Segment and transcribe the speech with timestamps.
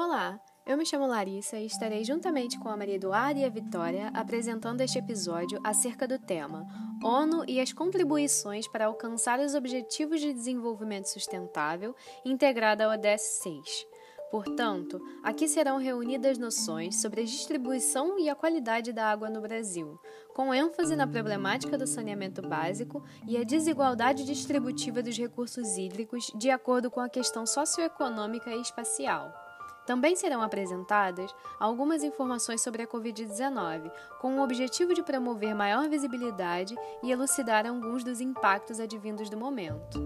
[0.00, 4.12] Olá, eu me chamo Larissa e estarei juntamente com a Maria Eduarda e a Vitória
[4.14, 6.64] apresentando este episódio acerca do tema
[7.02, 13.86] ONU e as contribuições para alcançar os Objetivos de Desenvolvimento Sustentável integrada ao ODS 6.
[14.30, 19.98] Portanto, aqui serão reunidas noções sobre a distribuição e a qualidade da água no Brasil,
[20.32, 26.50] com ênfase na problemática do saneamento básico e a desigualdade distributiva dos recursos hídricos de
[26.50, 29.47] acordo com a questão socioeconômica e espacial.
[29.88, 36.76] Também serão apresentadas algumas informações sobre a Covid-19, com o objetivo de promover maior visibilidade
[37.02, 39.98] e elucidar alguns dos impactos advindos do momento.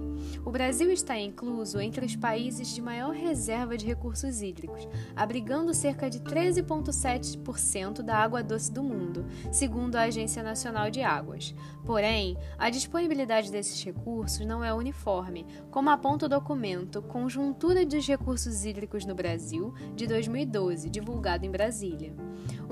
[0.44, 6.08] O Brasil está incluso entre os países de maior reserva de recursos hídricos, abrigando cerca
[6.08, 11.52] de 13,7% da água doce do mundo, segundo a Agência Nacional de Águas.
[11.84, 18.64] Porém, a disponibilidade desses recursos não é uniforme, como aponta o documento Conjuntura dos Recursos
[18.64, 22.12] Hídricos no Brasil de 2012, divulgado em Brasília.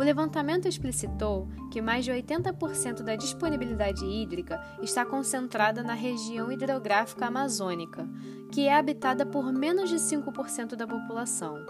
[0.01, 7.27] O levantamento explicitou que mais de 80% da disponibilidade hídrica está concentrada na região hidrográfica
[7.27, 8.09] amazônica,
[8.51, 11.67] que é habitada por menos de 5% da população.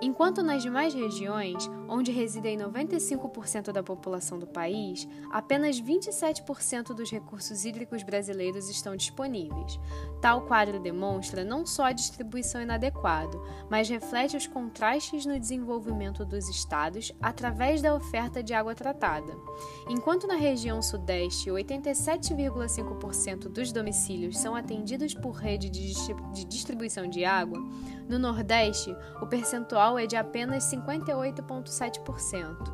[0.00, 7.64] Enquanto nas demais regiões, onde residem 95% da população do país, apenas 27% dos recursos
[7.64, 9.80] hídricos brasileiros estão disponíveis.
[10.20, 13.38] Tal quadro demonstra não só a distribuição inadequada,
[13.70, 19.34] mas reflete os contrastes no desenvolvimento dos estados através da oferta de água tratada.
[19.88, 25.94] Enquanto na região Sudeste, 87,5% dos domicílios são atendidos por rede de
[26.44, 27.58] distribuição de água,
[28.08, 32.72] no Nordeste, o percentual é de apenas 58,7%,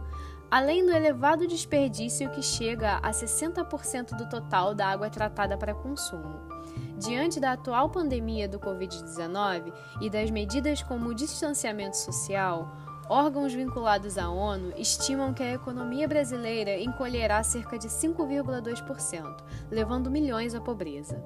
[0.51, 6.41] além do elevado desperdício que chega a 60% do total da água tratada para consumo.
[6.99, 12.69] Diante da atual pandemia do Covid-19 e das medidas como o distanciamento social,
[13.11, 19.37] Órgãos vinculados à ONU estimam que a economia brasileira encolherá cerca de 5,2%,
[19.69, 21.21] levando milhões à pobreza.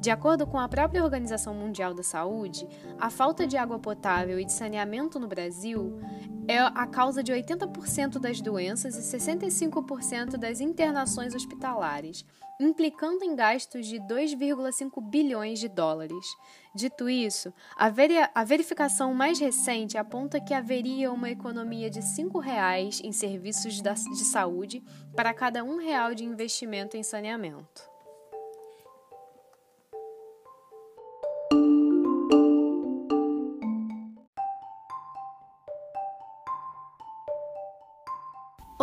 [0.00, 2.68] De acordo com a própria Organização Mundial da Saúde,
[3.00, 5.98] a falta de água potável e de saneamento no Brasil
[6.46, 12.24] é a causa de 80% das doenças e 65% das internações hospitalares,
[12.60, 16.24] implicando em gastos de 2,5 bilhões de dólares.
[16.72, 17.90] Dito isso, a,
[18.34, 24.24] a, verificação mais recente aponta que haveria uma economia de R$ 5,00 em serviços de
[24.24, 24.80] saúde
[25.16, 27.97] para cada um real de investimento em saneamento.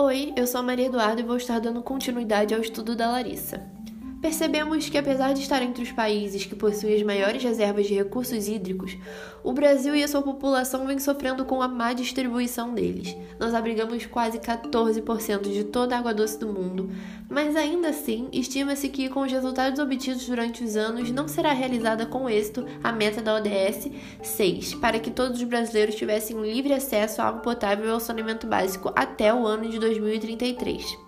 [0.06, 3.75] Oi, eu sou a Maria Eduarda e vou estar dando continuidade ao estudo da Larissa.
[4.22, 8.48] Percebemos que, apesar de estar entre os países que possuem as maiores reservas de recursos
[8.48, 8.98] hídricos,
[9.44, 13.16] o Brasil e a sua população vêm sofrendo com a má distribuição deles.
[13.40, 16.90] Nós abrigamos quase 14% de toda a água doce do mundo,
[17.30, 22.06] mas ainda assim, estima-se que, com os resultados obtidos durante os anos, não será realizada
[22.06, 23.90] com êxito a meta da ODS
[24.24, 28.48] 6, para que todos os brasileiros tivessem livre acesso à água potável e ao saneamento
[28.48, 31.05] básico até o ano de 2033.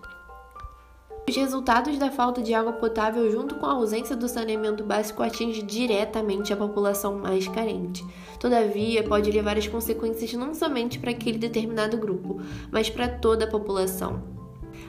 [1.28, 5.60] Os resultados da falta de água potável, junto com a ausência do saneamento básico, atinge
[5.60, 8.02] diretamente a população mais carente.
[8.40, 12.40] Todavia, pode levar as consequências não somente para aquele determinado grupo,
[12.72, 14.37] mas para toda a população.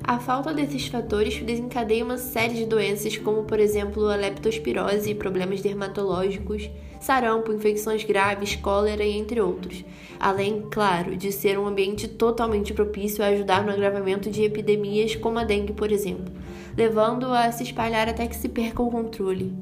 [0.03, 5.61] A falta desses fatores desencadeia uma série de doenças, como por exemplo a leptospirose, problemas
[5.61, 9.83] dermatológicos, sarampo, infecções graves, cólera e entre outros.
[10.19, 15.39] Além, claro, de ser um ambiente totalmente propício a ajudar no agravamento de epidemias como
[15.39, 16.33] a dengue, por exemplo,
[16.75, 19.53] levando a se espalhar até que se perca o controle.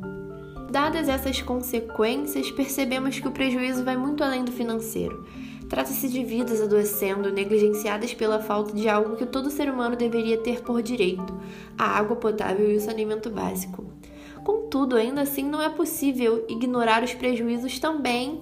[0.72, 5.25] Dadas essas consequências, percebemos que o prejuízo vai muito além do financeiro.
[5.70, 10.62] Trata-se de vidas adoecendo, negligenciadas pela falta de algo que todo ser humano deveria ter
[10.62, 11.38] por direito:
[11.78, 13.86] a água potável e o saneamento básico.
[14.44, 18.42] Contudo, ainda assim, não é possível ignorar os prejuízos também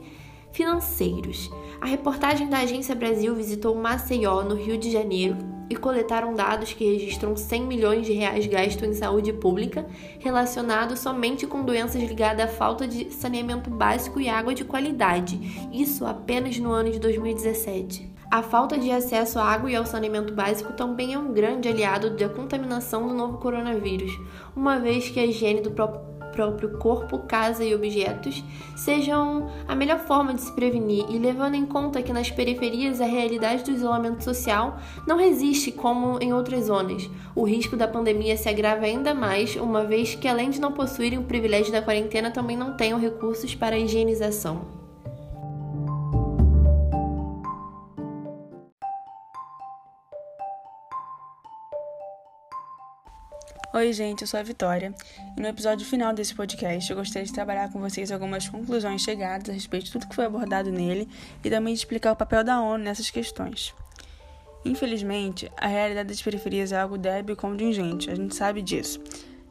[0.51, 1.49] financeiros.
[1.81, 5.35] A reportagem da Agência Brasil visitou Maceió, no Rio de Janeiro,
[5.69, 9.85] e coletaram dados que registram 100 milhões de reais gastos em saúde pública
[10.19, 15.39] relacionados somente com doenças ligadas à falta de saneamento básico e água de qualidade,
[15.71, 18.13] isso apenas no ano de 2017.
[18.29, 22.09] A falta de acesso à água e ao saneamento básico também é um grande aliado
[22.09, 24.11] da contaminação do novo coronavírus,
[24.55, 28.43] uma vez que a higiene do próprio próprio corpo, casa e objetos
[28.75, 33.05] sejam a melhor forma de se prevenir e levando em conta que nas periferias a
[33.05, 34.77] realidade do isolamento social
[35.07, 37.09] não resiste como em outras zonas.
[37.33, 41.17] O risco da pandemia se agrava ainda mais, uma vez que além de não possuírem
[41.17, 44.84] o privilégio da quarentena, também não tenham recursos para a higienização.
[53.75, 54.95] Oi, gente, eu sou a Vitória
[55.35, 59.49] e no episódio final desse podcast eu gostaria de trabalhar com vocês algumas conclusões chegadas
[59.49, 61.09] a respeito de tudo que foi abordado nele
[61.43, 63.75] e também de explicar o papel da ONU nessas questões.
[64.63, 69.01] Infelizmente, a realidade das periferias é algo débil e contingente, a gente sabe disso,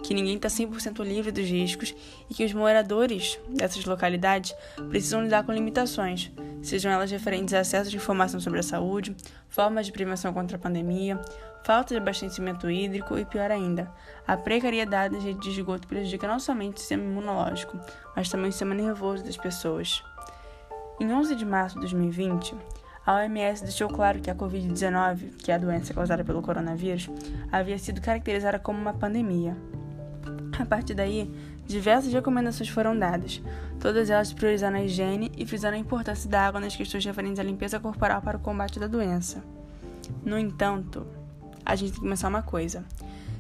[0.03, 1.95] que ninguém está 100% livre dos riscos
[2.31, 4.55] e que os moradores dessas localidades
[4.89, 6.33] precisam lidar com limitações,
[6.63, 9.15] sejam elas referentes a acesso de informação sobre a saúde,
[9.51, 11.21] formas de prevenção contra a pandemia,
[11.65, 13.91] falta de abastecimento hídrico e, pior ainda,
[14.27, 17.79] a precariedade das redes de esgoto prejudica não somente o sistema imunológico,
[18.15, 20.05] mas também o sistema nervoso das pessoas.
[21.01, 22.55] Em 11 de março de 2020,
[23.07, 27.11] a OMS deixou claro que a Covid-19, que é a doença causada pelo coronavírus,
[27.51, 29.57] havia sido caracterizada como uma pandemia.
[30.59, 31.31] A partir daí,
[31.67, 33.43] diversas recomendações foram dadas,
[33.81, 37.43] todas elas priorizando a higiene e frisando a importância da água nas questões referentes à
[37.43, 39.43] limpeza corporal para o combate da doença.
[40.25, 41.07] No entanto,
[41.65, 42.85] a gente tem que pensar uma coisa.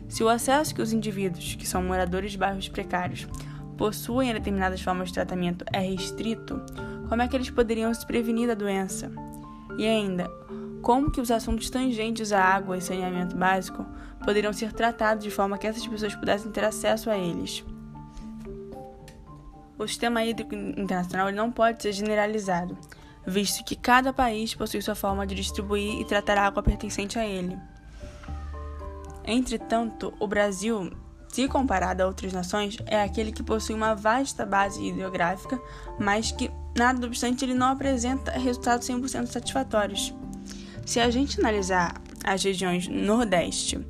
[0.09, 3.27] Se o acesso que os indivíduos, que são moradores de bairros precários,
[3.77, 6.61] possuem a determinadas formas de tratamento é restrito,
[7.09, 9.11] como é que eles poderiam se prevenir da doença?
[9.77, 10.29] E ainda,
[10.83, 13.85] como que os assuntos tangentes à água e saneamento básico
[14.25, 17.65] poderiam ser tratados de forma que essas pessoas pudessem ter acesso a eles?
[19.77, 22.79] O sistema hídrico internacional não pode ser generalizado,
[23.27, 27.27] visto que cada país possui sua forma de distribuir e tratar a água pertencente a
[27.27, 27.59] ele.
[29.27, 30.91] Entretanto, o Brasil,
[31.29, 35.61] se comparado a outras nações, é aquele que possui uma vasta base hidrográfica,
[35.99, 40.15] mas que, nada obstante, ele não apresenta resultados 100% satisfatórios.
[40.85, 43.85] Se a gente analisar as regiões Nordeste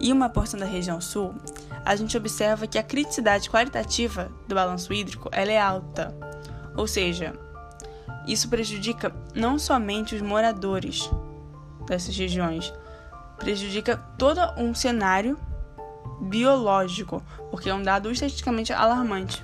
[0.00, 1.34] e uma porção da região Sul,
[1.84, 6.14] a gente observa que a criticidade qualitativa do balanço hídrico é alta,
[6.76, 7.34] ou seja,
[8.26, 11.10] isso prejudica não somente os moradores
[11.86, 12.72] dessas regiões,
[13.38, 15.38] prejudica todo um cenário
[16.20, 19.42] biológico, porque é um dado estatisticamente alarmante.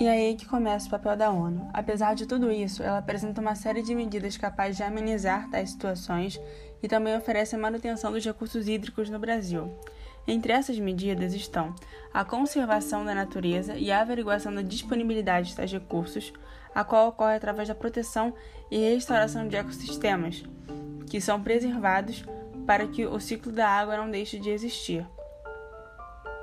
[0.00, 1.68] E aí que começa o papel da ONU.
[1.74, 6.40] Apesar de tudo isso, ela apresenta uma série de medidas capazes de amenizar tais situações
[6.82, 9.78] e também oferece a manutenção dos recursos hídricos no Brasil.
[10.30, 11.74] Entre essas medidas estão
[12.14, 16.32] a conservação da natureza e a averiguação da disponibilidade de tais recursos,
[16.72, 18.32] a qual ocorre através da proteção
[18.70, 20.44] e restauração de ecossistemas,
[21.08, 22.24] que são preservados
[22.64, 25.04] para que o ciclo da água não deixe de existir.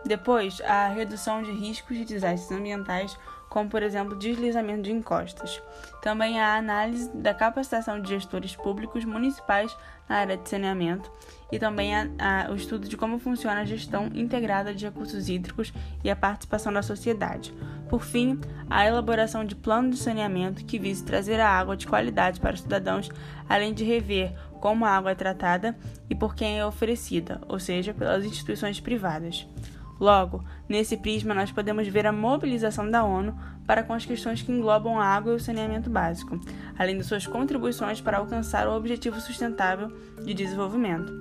[0.05, 3.17] Depois, a redução de riscos de desastres ambientais
[3.49, 5.61] como por exemplo deslizamento de encostas.
[6.01, 9.75] Também há a análise da capacitação de gestores públicos municipais
[10.07, 11.11] na área de saneamento
[11.51, 15.73] e também há, há o estudo de como funciona a gestão integrada de recursos hídricos
[16.03, 17.53] e a participação da sociedade.
[17.89, 18.39] Por fim,
[18.69, 22.61] a elaboração de plano de saneamento que vise trazer a água de qualidade para os
[22.61, 23.09] cidadãos,
[23.47, 25.77] além de rever como a água é tratada
[26.09, 29.47] e por quem é oferecida, ou seja, pelas instituições privadas.
[29.99, 34.51] Logo, nesse prisma, nós podemos ver a mobilização da ONU para com as questões que
[34.51, 36.39] englobam a água e o saneamento básico,
[36.77, 39.91] além de suas contribuições para alcançar o objetivo sustentável
[40.23, 41.11] de desenvolvimento.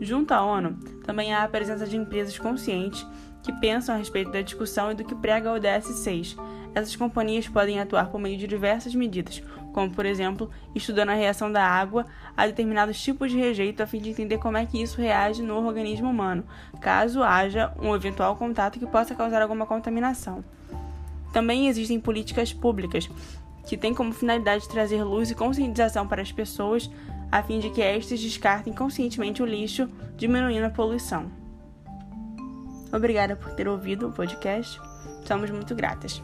[0.00, 3.06] Junto à ONU, também há a presença de empresas conscientes
[3.42, 6.36] que pensam a respeito da discussão e do que prega o ODS 6.
[6.74, 9.42] Essas companhias podem atuar por meio de diversas medidas,
[9.74, 13.98] como por exemplo, estudando a reação da água a determinados tipos de rejeito a fim
[13.98, 16.44] de entender como é que isso reage no organismo humano,
[16.80, 20.44] caso haja um eventual contato que possa causar alguma contaminação.
[21.32, 23.10] Também existem políticas públicas
[23.66, 26.88] que têm como finalidade trazer luz e conscientização para as pessoas
[27.32, 31.26] a fim de que estas descartem conscientemente o lixo, diminuindo a poluição.
[32.92, 34.80] Obrigada por ter ouvido o podcast.
[35.26, 36.22] Somos muito gratas.